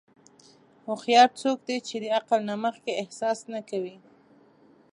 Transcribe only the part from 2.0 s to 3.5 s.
د عقل نه مخکې احساس